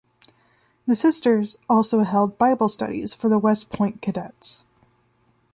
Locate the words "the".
0.87-0.95, 3.29-3.37